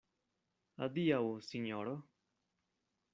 Adiaŭ, 0.85 1.21
sinjoro. 1.49 1.93